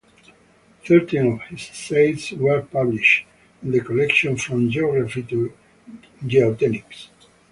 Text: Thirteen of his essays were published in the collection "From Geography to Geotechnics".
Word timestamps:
Thirteen 0.83 1.33
of 1.33 1.41
his 1.43 1.69
essays 1.69 2.31
were 2.31 2.63
published 2.63 3.23
in 3.61 3.69
the 3.69 3.81
collection 3.81 4.35
"From 4.35 4.67
Geography 4.67 5.21
to 5.29 5.53
Geotechnics". 6.25 7.09